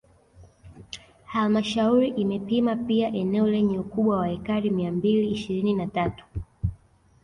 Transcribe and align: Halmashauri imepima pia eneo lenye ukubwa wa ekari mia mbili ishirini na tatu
Halmashauri 1.25 2.07
imepima 2.09 2.75
pia 2.75 3.07
eneo 3.13 3.47
lenye 3.47 3.79
ukubwa 3.79 4.17
wa 4.17 4.29
ekari 4.31 4.69
mia 4.69 4.91
mbili 4.91 5.31
ishirini 5.31 5.73
na 5.73 5.87
tatu 5.87 6.25